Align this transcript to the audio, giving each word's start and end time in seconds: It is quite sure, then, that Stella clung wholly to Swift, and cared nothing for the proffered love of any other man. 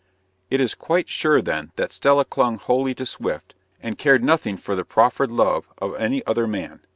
It 0.49 0.59
is 0.59 0.73
quite 0.73 1.07
sure, 1.09 1.43
then, 1.43 1.73
that 1.75 1.91
Stella 1.91 2.25
clung 2.25 2.57
wholly 2.57 2.95
to 2.95 3.05
Swift, 3.05 3.53
and 3.83 3.99
cared 3.99 4.23
nothing 4.23 4.57
for 4.57 4.75
the 4.75 4.83
proffered 4.83 5.29
love 5.29 5.67
of 5.77 5.95
any 5.95 6.25
other 6.25 6.47
man. 6.47 6.79